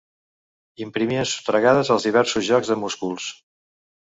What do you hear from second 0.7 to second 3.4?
Imprimien sotragades als diversos jocs de músculs